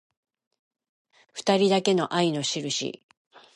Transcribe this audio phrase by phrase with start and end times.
[1.31, 3.03] ふたりだけの愛のしるし